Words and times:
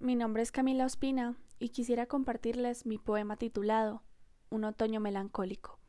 Mi 0.00 0.14
nombre 0.14 0.44
es 0.44 0.52
Camila 0.52 0.84
Ospina 0.84 1.34
y 1.58 1.70
quisiera 1.70 2.06
compartirles 2.06 2.86
mi 2.86 2.98
poema 2.98 3.36
titulado 3.36 4.04
Un 4.48 4.62
otoño 4.62 5.00
melancólico. 5.00 5.80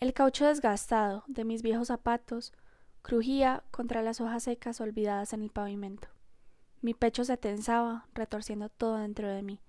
El 0.00 0.14
caucho 0.14 0.46
desgastado 0.46 1.22
de 1.26 1.44
mis 1.44 1.60
viejos 1.60 1.88
zapatos 1.88 2.54
crujía 3.02 3.64
contra 3.70 4.00
las 4.00 4.22
hojas 4.22 4.44
secas 4.44 4.80
olvidadas 4.80 5.34
en 5.34 5.42
el 5.42 5.50
pavimento. 5.50 6.08
Mi 6.80 6.94
pecho 6.94 7.22
se 7.26 7.36
tensaba, 7.36 8.06
retorciendo 8.14 8.70
todo 8.70 8.96
dentro 8.96 9.28
de 9.28 9.42
mí. 9.42 9.60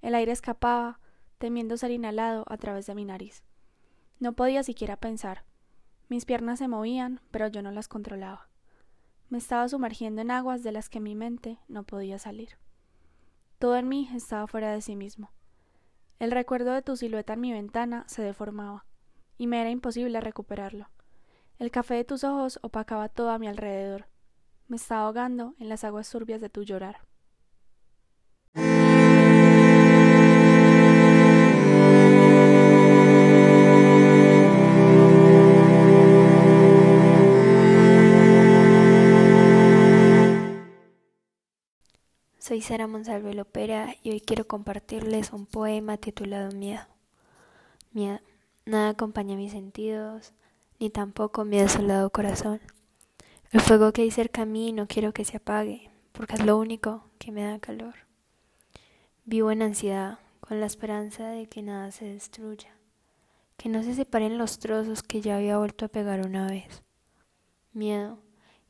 El 0.00 0.14
aire 0.14 0.32
escapaba, 0.32 1.00
temiendo 1.36 1.76
ser 1.76 1.90
inhalado 1.90 2.46
a 2.48 2.56
través 2.56 2.86
de 2.86 2.94
mi 2.94 3.04
nariz. 3.04 3.44
No 4.20 4.32
podía 4.32 4.62
siquiera 4.62 4.96
pensar. 4.96 5.44
Mis 6.08 6.24
piernas 6.24 6.60
se 6.60 6.68
movían, 6.68 7.20
pero 7.30 7.48
yo 7.48 7.60
no 7.60 7.72
las 7.72 7.88
controlaba. 7.88 8.48
Me 9.28 9.38
estaba 9.38 9.68
sumergiendo 9.68 10.20
en 10.22 10.30
aguas 10.30 10.62
de 10.62 10.72
las 10.72 10.88
que 10.88 11.00
mi 11.00 11.14
mente 11.14 11.58
no 11.68 11.84
podía 11.84 12.18
salir. 12.18 12.50
Todo 13.58 13.76
en 13.76 13.88
mí 13.88 14.10
estaba 14.14 14.46
fuera 14.46 14.72
de 14.72 14.82
sí 14.82 14.96
mismo. 14.96 15.30
El 16.18 16.30
recuerdo 16.30 16.72
de 16.72 16.82
tu 16.82 16.96
silueta 16.96 17.32
en 17.32 17.40
mi 17.40 17.52
ventana 17.52 18.04
se 18.06 18.22
deformaba, 18.22 18.86
y 19.38 19.46
me 19.46 19.60
era 19.60 19.70
imposible 19.70 20.20
recuperarlo. 20.20 20.88
El 21.58 21.70
café 21.70 21.94
de 21.94 22.04
tus 22.04 22.24
ojos 22.24 22.58
opacaba 22.62 23.08
todo 23.08 23.30
a 23.30 23.38
mi 23.38 23.48
alrededor. 23.48 24.06
Me 24.68 24.76
estaba 24.76 25.06
ahogando 25.06 25.54
en 25.58 25.68
las 25.68 25.84
aguas 25.84 26.10
turbias 26.10 26.40
de 26.40 26.50
tu 26.50 26.62
llorar. 26.62 27.00
Sara 42.64 42.86
Monsalve 42.86 43.34
Lopera 43.34 43.94
y 44.02 44.10
hoy 44.10 44.22
quiero 44.22 44.46
compartirles 44.46 45.34
un 45.34 45.44
poema 45.44 45.98
titulado 45.98 46.50
Miedo. 46.52 46.86
Miedo. 47.92 48.20
Nada 48.64 48.88
acompaña 48.88 49.36
mis 49.36 49.52
sentidos, 49.52 50.32
ni 50.80 50.88
tampoco 50.88 51.44
mi 51.44 51.58
desolado 51.58 52.08
corazón. 52.08 52.62
El 53.52 53.60
fuego 53.60 53.92
que 53.92 54.00
hay 54.00 54.10
cerca 54.10 54.42
a 54.42 54.46
mí 54.46 54.72
no 54.72 54.86
quiero 54.86 55.12
que 55.12 55.26
se 55.26 55.36
apague, 55.36 55.90
porque 56.12 56.36
es 56.36 56.46
lo 56.46 56.56
único 56.56 57.04
que 57.18 57.32
me 57.32 57.44
da 57.44 57.58
calor. 57.58 57.96
Vivo 59.26 59.50
en 59.50 59.60
ansiedad, 59.60 60.18
con 60.40 60.58
la 60.58 60.64
esperanza 60.64 61.28
de 61.28 61.46
que 61.46 61.60
nada 61.60 61.90
se 61.90 62.06
destruya, 62.06 62.74
que 63.58 63.68
no 63.68 63.82
se 63.82 63.92
separen 63.92 64.38
los 64.38 64.58
trozos 64.58 65.02
que 65.02 65.20
ya 65.20 65.36
había 65.36 65.58
vuelto 65.58 65.84
a 65.84 65.88
pegar 65.88 66.26
una 66.26 66.46
vez. 66.46 66.82
Miedo, 67.74 68.20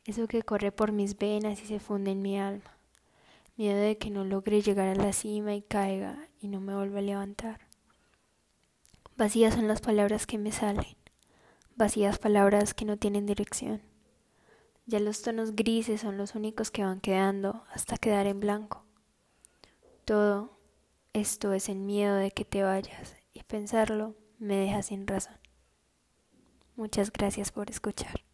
eso 0.04 0.26
que 0.26 0.42
corre 0.42 0.72
por 0.72 0.90
mis 0.90 1.16
venas 1.16 1.62
y 1.62 1.66
se 1.66 1.78
funde 1.78 2.10
en 2.10 2.22
mi 2.22 2.40
alma 2.40 2.73
miedo 3.56 3.78
de 3.78 3.98
que 3.98 4.10
no 4.10 4.24
logre 4.24 4.62
llegar 4.62 4.88
a 4.88 4.94
la 4.94 5.12
cima 5.12 5.54
y 5.54 5.62
caiga 5.62 6.28
y 6.40 6.48
no 6.48 6.60
me 6.60 6.74
vuelva 6.74 6.98
a 6.98 7.02
levantar. 7.02 7.60
Vacías 9.16 9.54
son 9.54 9.68
las 9.68 9.80
palabras 9.80 10.26
que 10.26 10.38
me 10.38 10.50
salen, 10.50 10.96
vacías 11.76 12.18
palabras 12.18 12.74
que 12.74 12.84
no 12.84 12.96
tienen 12.96 13.26
dirección. 13.26 13.82
Ya 14.86 15.00
los 15.00 15.22
tonos 15.22 15.54
grises 15.54 16.00
son 16.00 16.18
los 16.18 16.34
únicos 16.34 16.70
que 16.70 16.84
van 16.84 17.00
quedando 17.00 17.64
hasta 17.70 17.96
quedar 17.96 18.26
en 18.26 18.40
blanco. 18.40 18.84
Todo 20.04 20.58
esto 21.12 21.52
es 21.52 21.68
el 21.68 21.78
miedo 21.78 22.16
de 22.16 22.32
que 22.32 22.44
te 22.44 22.62
vayas 22.62 23.16
y 23.32 23.42
pensarlo 23.44 24.16
me 24.38 24.56
deja 24.56 24.82
sin 24.82 25.06
razón. 25.06 25.38
Muchas 26.76 27.12
gracias 27.12 27.52
por 27.52 27.70
escuchar. 27.70 28.24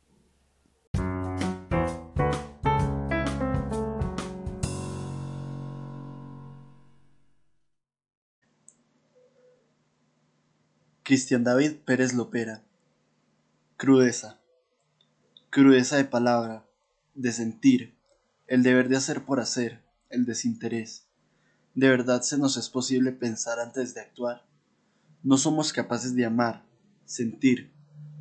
Cristian 11.10 11.42
David 11.42 11.72
Pérez 11.84 12.14
Lopera. 12.14 12.62
Crudeza. 13.76 14.38
Crudeza 15.50 15.96
de 15.96 16.04
palabra, 16.04 16.64
de 17.16 17.32
sentir, 17.32 17.96
el 18.46 18.62
deber 18.62 18.88
de 18.88 18.96
hacer 18.96 19.24
por 19.24 19.40
hacer, 19.40 19.82
el 20.08 20.24
desinterés. 20.24 21.08
¿De 21.74 21.88
verdad 21.88 22.22
se 22.22 22.38
nos 22.38 22.56
es 22.56 22.68
posible 22.68 23.10
pensar 23.10 23.58
antes 23.58 23.92
de 23.92 24.02
actuar? 24.02 24.46
No 25.24 25.36
somos 25.36 25.72
capaces 25.72 26.14
de 26.14 26.26
amar, 26.26 26.64
sentir, 27.06 27.72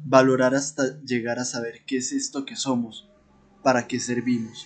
valorar 0.03 0.55
hasta 0.55 0.99
llegar 1.01 1.37
a 1.37 1.45
saber 1.45 1.85
qué 1.85 1.97
es 1.97 2.11
esto 2.11 2.43
que 2.43 2.55
somos, 2.55 3.07
para 3.61 3.87
qué 3.87 3.99
servimos. 3.99 4.65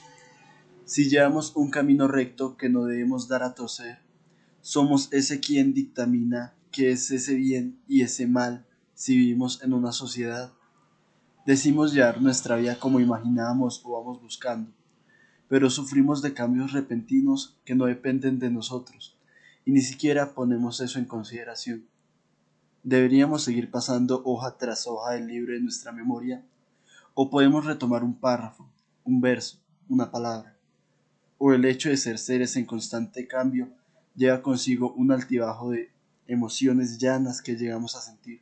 Si 0.85 1.09
llevamos 1.09 1.57
un 1.57 1.69
camino 1.71 2.07
recto 2.07 2.55
que 2.55 2.69
no 2.69 2.85
debemos 2.85 3.27
dar 3.27 3.43
a 3.43 3.53
torcer, 3.53 3.99
somos 4.61 5.09
ese 5.11 5.41
quien 5.41 5.73
dictamina 5.73 6.53
qué 6.73 6.91
es 6.91 7.11
ese 7.11 7.35
bien 7.35 7.79
y 7.87 8.01
ese 8.01 8.27
mal 8.27 8.65
si 8.95 9.15
vivimos 9.15 9.61
en 9.63 9.73
una 9.73 9.91
sociedad. 9.93 10.51
Decimos 11.45 11.93
llevar 11.93 12.21
nuestra 12.21 12.55
vida 12.55 12.79
como 12.79 12.99
imaginábamos 12.99 13.81
o 13.85 13.91
vamos 13.91 14.21
buscando, 14.21 14.71
pero 15.47 15.69
sufrimos 15.69 16.21
de 16.21 16.33
cambios 16.33 16.73
repentinos 16.73 17.57
que 17.63 17.75
no 17.75 17.85
dependen 17.85 18.39
de 18.39 18.49
nosotros, 18.49 19.15
y 19.65 19.71
ni 19.71 19.81
siquiera 19.81 20.33
ponemos 20.33 20.81
eso 20.81 20.99
en 20.99 21.05
consideración. 21.05 21.85
¿Deberíamos 22.81 23.43
seguir 23.43 23.69
pasando 23.69 24.23
hoja 24.25 24.57
tras 24.57 24.87
hoja 24.87 25.13
del 25.13 25.27
libro 25.27 25.53
de 25.53 25.61
nuestra 25.61 25.91
memoria? 25.91 26.43
¿O 27.13 27.29
podemos 27.29 27.65
retomar 27.65 28.03
un 28.03 28.15
párrafo, 28.15 28.67
un 29.03 29.21
verso, 29.21 29.59
una 29.87 30.09
palabra? 30.09 30.57
¿O 31.37 31.53
el 31.53 31.65
hecho 31.65 31.89
de 31.89 31.97
ser 31.97 32.17
seres 32.17 32.55
en 32.55 32.65
constante 32.65 33.27
cambio 33.27 33.69
lleva 34.15 34.41
consigo 34.41 34.91
un 34.93 35.11
altibajo 35.11 35.69
de 35.69 35.92
emociones 36.27 36.97
llanas 36.97 37.41
que 37.41 37.55
llegamos 37.55 37.95
a 37.95 38.01
sentir. 38.01 38.41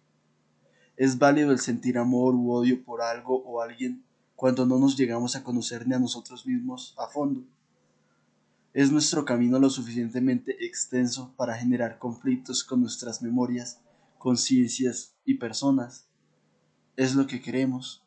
Es 0.97 1.17
válido 1.17 1.51
el 1.51 1.59
sentir 1.59 1.97
amor 1.97 2.35
u 2.35 2.51
odio 2.51 2.83
por 2.83 3.01
algo 3.01 3.41
o 3.43 3.61
alguien 3.61 4.03
cuando 4.35 4.65
no 4.65 4.79
nos 4.79 4.97
llegamos 4.97 5.35
a 5.35 5.43
conocer 5.43 5.87
ni 5.87 5.93
a 5.93 5.99
nosotros 5.99 6.45
mismos 6.45 6.95
a 6.97 7.07
fondo. 7.07 7.43
Es 8.73 8.91
nuestro 8.91 9.25
camino 9.25 9.59
lo 9.59 9.69
suficientemente 9.69 10.65
extenso 10.65 11.33
para 11.35 11.55
generar 11.55 11.99
conflictos 11.99 12.63
con 12.63 12.81
nuestras 12.81 13.21
memorias, 13.21 13.81
conciencias 14.17 15.13
y 15.25 15.35
personas. 15.35 16.07
Es 16.95 17.15
lo 17.15 17.27
que 17.27 17.41
queremos. 17.41 18.03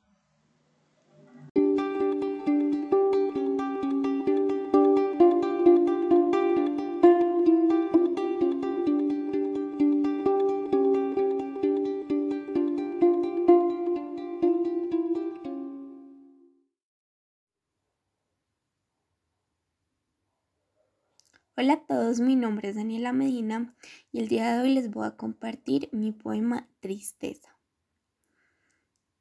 Hola 21.65 21.73
a 21.73 21.87
todos, 21.87 22.21
mi 22.21 22.37
nombre 22.37 22.69
es 22.69 22.77
Daniela 22.77 23.15
Medina 23.15 23.75
y 24.13 24.19
el 24.19 24.29
día 24.29 24.53
de 24.53 24.61
hoy 24.61 24.75
les 24.75 24.91
voy 24.91 25.07
a 25.07 25.17
compartir 25.17 25.89
mi 25.93 26.13
poema 26.13 26.69
Tristeza. 26.81 27.59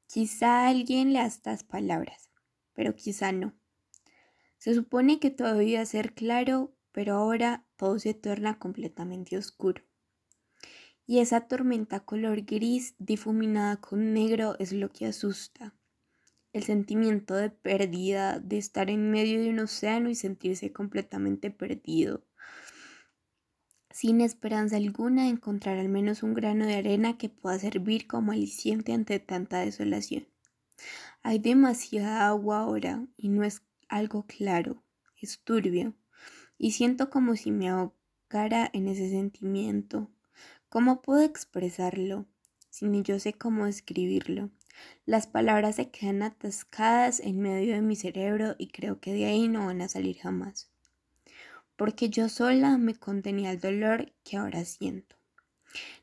Quizá 0.08 0.68
alguien 0.68 1.14
lea 1.14 1.24
estas 1.24 1.64
palabras, 1.64 2.28
pero 2.74 2.94
quizá 2.94 3.32
no. 3.32 3.54
Se 4.58 4.74
supone 4.74 5.20
que 5.20 5.30
todo 5.30 5.54
debía 5.54 5.86
ser 5.86 6.12
claro, 6.12 6.76
pero 6.92 7.14
ahora 7.14 7.64
todo 7.76 7.98
se 7.98 8.12
torna 8.12 8.58
completamente 8.58 9.38
oscuro. 9.38 9.82
Y 11.06 11.20
esa 11.20 11.48
tormenta 11.48 12.00
color 12.00 12.42
gris 12.42 12.94
difuminada 12.98 13.80
con 13.80 14.12
negro 14.12 14.56
es 14.58 14.74
lo 14.74 14.90
que 14.90 15.06
asusta. 15.06 15.74
El 16.52 16.62
sentimiento 16.62 17.36
de 17.36 17.48
pérdida, 17.48 18.38
de 18.38 18.58
estar 18.58 18.90
en 18.90 19.10
medio 19.10 19.40
de 19.40 19.48
un 19.48 19.60
océano 19.60 20.10
y 20.10 20.14
sentirse 20.14 20.74
completamente 20.74 21.50
perdido 21.50 22.22
sin 23.94 24.20
esperanza 24.20 24.76
alguna 24.76 25.22
de 25.22 25.28
encontrar 25.28 25.78
al 25.78 25.88
menos 25.88 26.24
un 26.24 26.34
grano 26.34 26.66
de 26.66 26.74
arena 26.74 27.16
que 27.16 27.28
pueda 27.28 27.60
servir 27.60 28.08
como 28.08 28.32
aliciente 28.32 28.92
ante 28.92 29.20
tanta 29.20 29.60
desolación. 29.60 30.26
Hay 31.22 31.38
demasiada 31.38 32.26
agua 32.26 32.58
ahora 32.58 33.06
y 33.16 33.28
no 33.28 33.44
es 33.44 33.62
algo 33.88 34.26
claro, 34.26 34.82
es 35.16 35.38
turbio, 35.44 35.94
y 36.58 36.72
siento 36.72 37.08
como 37.08 37.36
si 37.36 37.52
me 37.52 37.68
ahogara 37.68 38.68
en 38.72 38.88
ese 38.88 39.08
sentimiento. 39.10 40.10
¿Cómo 40.68 41.00
puedo 41.00 41.22
expresarlo? 41.22 42.26
Si 42.70 42.86
ni 42.86 43.02
yo 43.02 43.20
sé 43.20 43.32
cómo 43.32 43.66
escribirlo. 43.66 44.50
Las 45.06 45.28
palabras 45.28 45.76
se 45.76 45.90
quedan 45.90 46.24
atascadas 46.24 47.20
en 47.20 47.38
medio 47.38 47.74
de 47.74 47.82
mi 47.82 47.94
cerebro 47.94 48.56
y 48.58 48.70
creo 48.70 48.98
que 48.98 49.12
de 49.12 49.26
ahí 49.26 49.46
no 49.46 49.66
van 49.66 49.82
a 49.82 49.88
salir 49.88 50.18
jamás 50.18 50.73
porque 51.76 52.10
yo 52.10 52.28
sola 52.28 52.78
me 52.78 52.94
contenía 52.94 53.50
el 53.50 53.60
dolor 53.60 54.12
que 54.24 54.36
ahora 54.36 54.64
siento. 54.64 55.16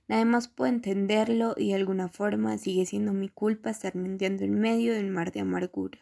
Nadie 0.08 0.26
más 0.26 0.48
puede 0.48 0.72
entenderlo 0.72 1.56
y 1.58 1.70
de 1.70 1.76
alguna 1.76 2.10
forma 2.10 2.58
sigue 2.58 2.86
siendo 2.86 3.14
mi 3.14 3.30
culpa 3.30 3.70
estar 3.70 3.96
mintiendo 3.96 4.44
en 4.44 4.60
medio 4.60 4.94
del 4.94 5.10
mar 5.10 5.32
de 5.32 5.40
amargura. 5.40 6.00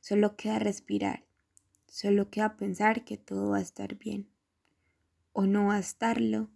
Solo 0.00 0.36
queda 0.36 0.58
respirar 0.58 1.26
Solo 1.96 2.28
queda 2.28 2.58
pensar 2.58 3.06
que 3.06 3.16
todo 3.16 3.52
va 3.52 3.56
a 3.56 3.62
estar 3.62 3.96
bien. 3.96 4.28
O 5.32 5.46
no 5.46 5.68
va 5.68 5.76
a 5.76 5.78
estarlo. 5.78 6.50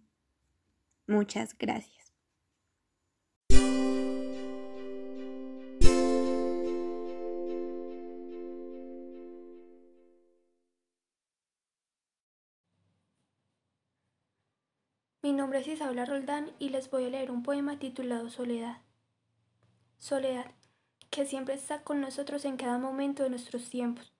Muchas 1.07 1.57
gracias. 1.57 2.00
Mi 15.23 15.33
nombre 15.33 15.59
es 15.59 15.67
Isabela 15.67 16.05
Roldán 16.05 16.49
y 16.57 16.69
les 16.69 16.89
voy 16.89 17.05
a 17.05 17.09
leer 17.09 17.29
un 17.29 17.43
poema 17.43 17.77
titulado 17.77 18.31
Soledad. 18.31 18.79
Soledad, 19.99 20.47
que 21.11 21.27
siempre 21.27 21.53
está 21.53 21.83
con 21.83 22.01
nosotros 22.01 22.43
en 22.43 22.57
cada 22.57 22.79
momento 22.79 23.21
de 23.21 23.29
nuestros 23.29 23.69
tiempos, 23.69 24.15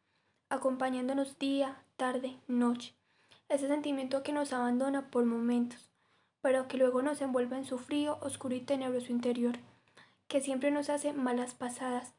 acompañándonos 0.50 1.40
día, 1.40 1.84
tarde, 1.98 2.38
noche. 2.48 2.94
Ese 3.50 3.68
sentimiento 3.68 4.22
que 4.22 4.32
nos 4.32 4.54
abandona 4.54 5.10
por 5.10 5.26
momentos, 5.26 5.90
pero 6.40 6.68
que 6.68 6.78
luego 6.78 7.02
nos 7.02 7.20
envuelve 7.22 7.58
en 7.58 7.66
su 7.66 7.80
frío, 7.80 8.20
oscuro 8.22 8.54
y 8.54 8.62
tenebroso 8.62 9.12
interior, 9.12 9.58
que 10.28 10.40
siempre 10.40 10.70
nos 10.70 10.92
hace 10.92 11.14
malas 11.14 11.56
pasadas, 11.56 12.14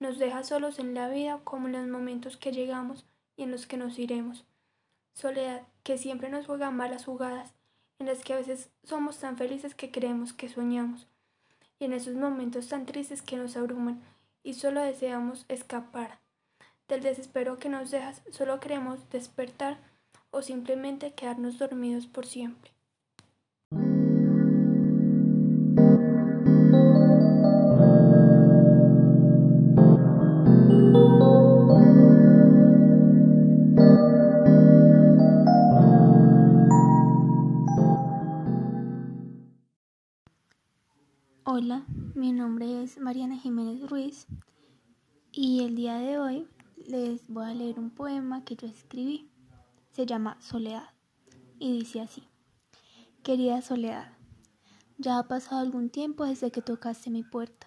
nos 0.00 0.18
deja 0.18 0.44
solos 0.44 0.78
en 0.78 0.92
la 0.92 1.08
vida 1.08 1.40
como 1.44 1.68
en 1.68 1.72
los 1.72 1.86
momentos 1.86 2.36
que 2.36 2.52
llegamos 2.52 3.06
y 3.36 3.44
en 3.44 3.52
los 3.52 3.66
que 3.66 3.78
nos 3.78 3.98
iremos. 3.98 4.44
Soledad, 5.14 5.62
que 5.82 5.96
siempre 5.96 6.28
nos 6.28 6.44
juega 6.44 6.70
malas 6.70 7.06
jugadas, 7.06 7.54
en 7.98 8.06
las 8.06 8.20
que 8.20 8.32
a 8.32 8.36
veces 8.36 8.70
somos 8.84 9.18
tan 9.18 9.36
felices 9.36 9.74
que 9.74 9.90
creemos 9.90 10.32
que 10.32 10.48
soñamos, 10.48 11.06
y 11.78 11.84
en 11.84 11.92
esos 11.92 12.14
momentos 12.14 12.68
tan 12.68 12.86
tristes 12.86 13.22
que 13.22 13.36
nos 13.36 13.56
abruman 13.56 14.00
y 14.42 14.54
solo 14.54 14.80
deseamos 14.80 15.44
escapar. 15.48 16.18
Del 16.88 17.02
desespero 17.02 17.58
que 17.58 17.68
nos 17.68 17.90
dejas, 17.90 18.22
solo 18.30 18.60
queremos 18.60 19.08
despertar 19.10 19.78
o 20.30 20.42
simplemente 20.42 21.12
quedarnos 21.12 21.58
dormidos 21.58 22.06
por 22.06 22.26
siempre. 22.26 22.77
Hola, 41.60 41.84
mi 42.14 42.30
nombre 42.30 42.84
es 42.84 43.00
Mariana 43.00 43.36
Jiménez 43.36 43.90
Ruiz 43.90 44.28
y 45.32 45.64
el 45.64 45.74
día 45.74 45.96
de 45.96 46.16
hoy 46.16 46.46
les 46.86 47.26
voy 47.26 47.46
a 47.46 47.52
leer 47.52 47.80
un 47.80 47.90
poema 47.90 48.44
que 48.44 48.54
yo 48.54 48.68
escribí. 48.68 49.28
Se 49.90 50.06
llama 50.06 50.40
Soledad 50.40 50.90
y 51.58 51.76
dice 51.76 52.00
así. 52.00 52.22
Querida 53.24 53.60
Soledad, 53.60 54.12
ya 54.98 55.18
ha 55.18 55.26
pasado 55.26 55.60
algún 55.60 55.90
tiempo 55.90 56.24
desde 56.24 56.52
que 56.52 56.62
tocaste 56.62 57.10
mi 57.10 57.24
puerta. 57.24 57.66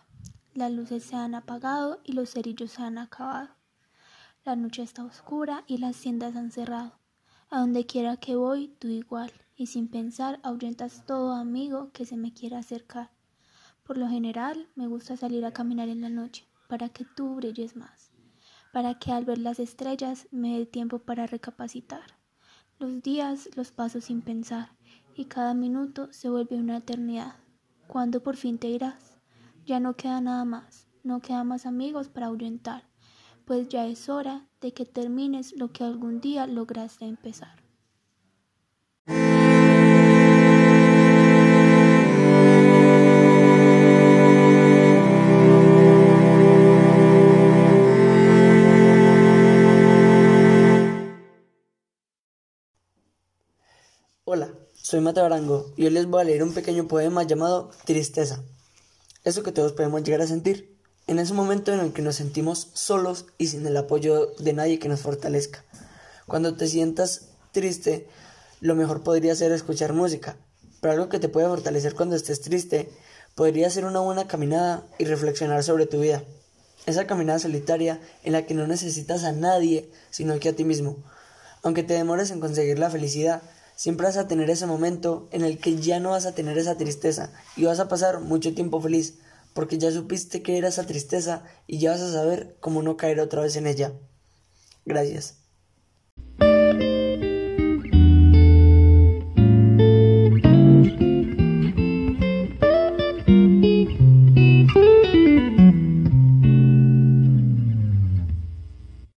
Las 0.54 0.72
luces 0.72 1.04
se 1.04 1.18
han 1.18 1.36
apagado 1.36 2.00
y 2.06 2.14
los 2.14 2.30
cerillos 2.30 2.72
se 2.72 2.84
han 2.84 2.98
acabado. 2.98 3.50
La 4.46 4.56
noche 4.56 4.84
está 4.84 5.04
oscura 5.04 5.66
y 5.68 5.80
las 5.80 6.00
tiendas 6.00 6.38
han 6.38 6.54
cerrado. 6.54 6.94
A 7.50 7.60
donde 7.60 7.86
quiera 7.86 8.16
que 8.16 8.38
voy, 8.38 8.70
tú 8.80 8.88
igual, 8.88 9.34
y 9.58 9.68
sin 9.68 9.90
pensar 9.90 10.40
ahuyentas 10.44 11.06
todo 11.06 11.34
amigo 11.34 11.92
que 11.92 12.06
se 12.06 12.16
me 12.16 12.32
quiera 12.32 12.60
acercar. 12.60 13.10
Por 13.92 13.98
lo 13.98 14.08
general, 14.08 14.70
me 14.76 14.88
gusta 14.88 15.18
salir 15.18 15.44
a 15.44 15.52
caminar 15.52 15.90
en 15.90 16.00
la 16.00 16.08
noche 16.08 16.48
para 16.70 16.88
que 16.88 17.04
tú 17.04 17.36
brilles 17.36 17.76
más, 17.76 18.10
para 18.72 18.98
que 18.98 19.12
al 19.12 19.26
ver 19.26 19.38
las 19.38 19.60
estrellas 19.60 20.30
me 20.32 20.58
dé 20.58 20.66
tiempo 20.66 21.00
para 21.00 21.28
recapacitar. 21.28 22.06
Los 22.80 23.04
días 23.04 23.50
los 23.54 23.74
paso 23.74 24.00
sin 24.00 24.22
pensar 24.22 24.70
y 25.14 25.26
cada 25.26 25.54
minuto 25.54 26.08
se 26.14 26.30
vuelve 26.30 26.56
una 26.56 26.78
eternidad. 26.78 27.36
¿Cuándo 27.88 28.24
por 28.24 28.38
fin 28.38 28.60
te 28.60 28.70
irás? 28.70 29.18
Ya 29.66 29.82
no 29.82 29.98
queda 29.98 30.22
nada 30.22 30.46
más, 30.46 30.88
no 31.04 31.20
quedan 31.20 31.50
más 31.50 31.66
amigos 31.66 32.08
para 32.08 32.28
ahuyentar, 32.28 32.86
pues 33.44 33.68
ya 33.68 33.86
es 33.88 34.08
hora 34.08 34.48
de 34.62 34.74
que 34.74 34.86
termines 34.86 35.54
lo 35.58 35.74
que 35.74 35.84
algún 35.84 36.22
día 36.22 36.48
lograste 36.48 37.04
empezar. 37.04 37.61
Soy 54.92 55.00
Mateo 55.00 55.24
Arango 55.24 55.72
y 55.78 55.86
hoy 55.86 55.92
les 55.92 56.06
voy 56.06 56.20
a 56.20 56.26
leer 56.26 56.44
un 56.44 56.54
pequeño 56.54 56.86
poema 56.86 57.24
llamado 57.24 57.72
Tristeza. 57.86 58.44
Eso 59.24 59.42
que 59.42 59.54
todos 59.54 59.72
podemos 59.72 60.04
llegar 60.04 60.20
a 60.20 60.28
sentir, 60.28 60.78
en 61.08 61.18
ese 61.18 61.34
momento 61.34 61.72
en 61.72 61.80
el 61.80 61.94
que 61.94 62.02
nos 62.02 62.18
sentimos 62.18 62.72
solos 62.74 63.26
y 63.38 63.48
sin 63.48 63.66
el 63.66 63.78
apoyo 63.78 64.34
de 64.38 64.52
nadie 64.52 64.80
que 64.80 64.90
nos 64.90 65.00
fortalezca. 65.00 65.64
Cuando 66.28 66.58
te 66.58 66.68
sientas 66.68 67.30
triste, 67.54 68.10
lo 68.60 68.76
mejor 68.76 69.02
podría 69.02 69.34
ser 69.34 69.54
escuchar 69.54 69.94
música, 69.94 70.36
pero 70.82 70.92
algo 70.92 71.08
que 71.08 71.20
te 71.20 71.30
puede 71.30 71.48
fortalecer 71.48 71.96
cuando 71.96 72.18
estés 72.18 72.42
triste 72.42 72.90
podría 73.34 73.70
ser 73.70 73.86
una 73.86 74.02
buena 74.02 74.28
caminada 74.28 74.86
y 75.00 75.06
reflexionar 75.06 75.64
sobre 75.64 75.86
tu 75.86 76.02
vida. 76.02 76.22
Esa 76.86 77.08
caminada 77.08 77.40
solitaria 77.40 78.02
en 78.26 78.34
la 78.34 78.46
que 78.46 78.56
no 78.56 78.68
necesitas 78.68 79.24
a 79.24 79.32
nadie, 79.32 79.90
sino 80.10 80.38
que 80.42 80.50
a 80.50 80.54
ti 80.54 80.66
mismo. 80.66 80.98
Aunque 81.64 81.84
te 81.84 81.94
demores 81.94 82.30
en 82.32 82.42
conseguir 82.42 82.78
la 82.78 82.90
felicidad, 82.90 83.42
Siempre 83.76 84.08
vas 84.08 84.18
a 84.18 84.28
tener 84.28 84.50
ese 84.50 84.68
momento 84.68 85.28
en 85.32 85.44
el 85.44 85.58
que 85.58 85.78
ya 85.78 86.00
no 86.00 86.12
vas 86.12 86.26
a 86.26 86.34
tener 86.34 86.58
esa 86.58 86.78
tristeza 86.78 87.32
y 87.56 87.66
vas 87.66 87.80
a 87.80 87.88
pasar 87.88 88.20
mucho 88.20 88.54
tiempo 88.54 88.82
feliz 88.82 89.16
porque 89.54 89.78
ya 89.78 89.92
supiste 89.92 90.42
que 90.42 90.58
era 90.58 90.70
esa 90.70 90.86
tristeza 90.86 91.44
y 91.68 91.80
ya 91.80 91.92
vas 91.92 92.02
a 92.02 92.12
saber 92.12 92.56
cómo 92.60 92.82
no 92.82 92.98
caer 92.98 93.20
otra 93.20 93.42
vez 93.42 93.56
en 93.56 93.68
ella. 93.68 93.94
Gracias. 94.86 95.41